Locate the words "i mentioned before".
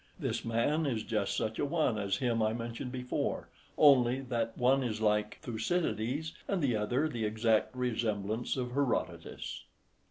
2.41-3.49